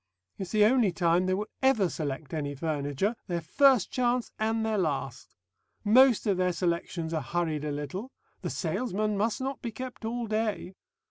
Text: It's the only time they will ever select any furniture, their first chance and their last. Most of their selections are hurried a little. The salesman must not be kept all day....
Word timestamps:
It's 0.39 0.49
the 0.51 0.65
only 0.65 0.91
time 0.91 1.27
they 1.27 1.35
will 1.35 1.45
ever 1.61 1.87
select 1.87 2.33
any 2.33 2.55
furniture, 2.55 3.15
their 3.27 3.39
first 3.39 3.91
chance 3.91 4.31
and 4.39 4.65
their 4.65 4.79
last. 4.79 5.35
Most 5.83 6.25
of 6.25 6.37
their 6.37 6.53
selections 6.53 7.13
are 7.13 7.21
hurried 7.21 7.63
a 7.63 7.71
little. 7.71 8.11
The 8.41 8.49
salesman 8.49 9.15
must 9.15 9.41
not 9.41 9.61
be 9.61 9.71
kept 9.71 10.03
all 10.03 10.25
day.... 10.25 10.73